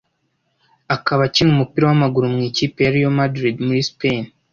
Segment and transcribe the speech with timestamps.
[0.95, 4.23] akaba akina umupira w’amaguru mu ikipe ya Real Madrid muri Spain